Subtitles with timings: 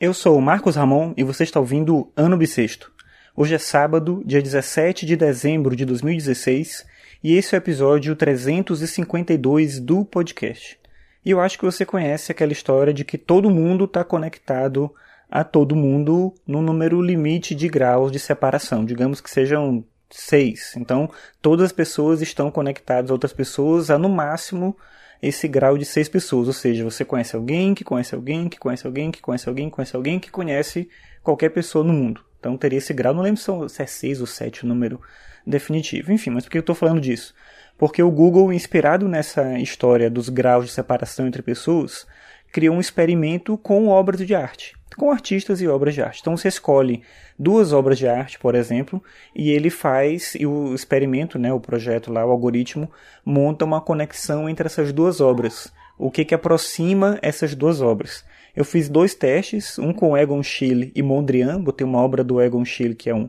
[0.00, 2.92] Eu sou o Marcos Ramon e você está ouvindo Ano Bissexto.
[3.34, 6.86] Hoje é sábado, dia 17 de dezembro de 2016,
[7.24, 10.78] e esse é o episódio 352 do podcast.
[11.24, 14.94] E eu acho que você conhece aquela história de que todo mundo está conectado
[15.28, 18.84] a todo mundo no número limite de graus de separação.
[18.84, 20.76] Digamos que sejam seis.
[20.76, 21.10] Então,
[21.42, 24.76] todas as pessoas estão conectadas a outras pessoas a no máximo
[25.22, 26.48] esse grau de seis pessoas.
[26.48, 29.74] Ou seja, você conhece alguém que conhece alguém que conhece alguém que conhece alguém que
[29.74, 30.88] conhece alguém que conhece
[31.22, 32.22] qualquer pessoa no mundo.
[32.38, 35.00] Então teria esse grau, não lembro se é seis ou sete o número
[35.46, 36.12] definitivo.
[36.12, 37.34] Enfim, mas por que eu estou falando disso?
[37.76, 42.06] Porque o Google, inspirado nessa história dos graus de separação entre pessoas,
[42.52, 46.20] criou um experimento com obras de arte, com artistas e obras de arte.
[46.20, 47.02] Então você escolhe
[47.38, 49.02] duas obras de arte, por exemplo,
[49.34, 52.90] e ele faz, e o experimento, né, o projeto lá, o algoritmo,
[53.24, 55.72] monta uma conexão entre essas duas obras.
[55.96, 58.24] O que que aproxima essas duas obras?
[58.54, 62.64] Eu fiz dois testes, um com Egon Schiele e Mondrian, botei uma obra do Egon
[62.64, 63.28] Schiele, que é um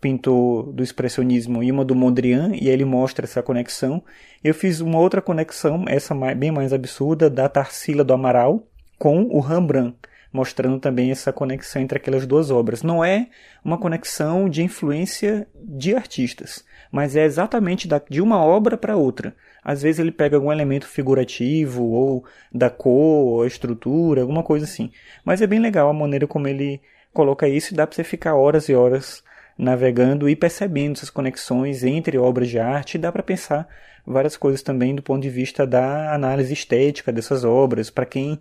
[0.00, 4.02] pintor do expressionismo, e uma do Mondrian, e ele mostra essa conexão.
[4.42, 8.64] Eu fiz uma outra conexão, essa bem mais absurda, da Tarsila do Amaral
[8.98, 9.96] com o Rembrandt,
[10.32, 12.82] mostrando também essa conexão entre aquelas duas obras.
[12.82, 13.28] Não é
[13.64, 19.34] uma conexão de influência de artistas, mas é exatamente de uma obra para outra.
[19.62, 24.90] Às vezes ele pega algum elemento figurativo, ou da cor, ou estrutura, alguma coisa assim.
[25.24, 26.80] Mas é bem legal a maneira como ele
[27.12, 29.22] coloca isso e dá para você ficar horas e horas
[29.58, 32.96] navegando e percebendo essas conexões entre obras de arte.
[32.96, 33.68] Dá para pensar
[34.06, 38.40] várias coisas também do ponto de vista da análise estética dessas obras, para quem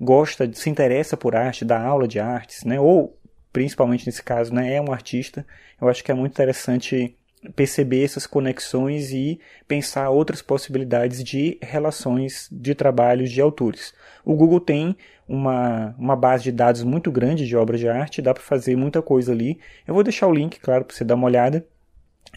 [0.00, 2.80] gosta, se interessa por arte, dá aula de artes, né?
[2.80, 3.18] Ou
[3.52, 5.44] principalmente nesse caso, né, é um artista.
[5.80, 7.16] Eu acho que é muito interessante
[7.56, 13.94] perceber essas conexões e pensar outras possibilidades de relações de trabalhos de autores.
[14.24, 18.34] O Google tem uma, uma base de dados muito grande de obras de arte, dá
[18.34, 19.58] para fazer muita coisa ali.
[19.86, 21.66] Eu vou deixar o link, claro, para você dar uma olhada.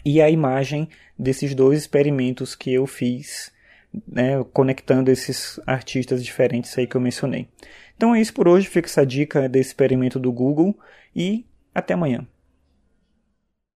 [0.04, 3.52] E a imagem desses dois experimentos que eu fiz,
[4.06, 7.48] né, conectando esses artistas diferentes aí que eu mencionei.
[7.96, 10.76] Então é isso por hoje, fica essa dica desse experimento do Google
[11.14, 11.44] e
[11.74, 12.26] até amanhã.